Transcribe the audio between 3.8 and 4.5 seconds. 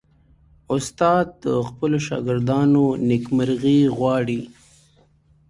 غواړي.